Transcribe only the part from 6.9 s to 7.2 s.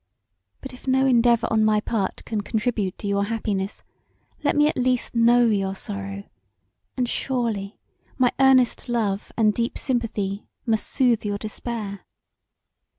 and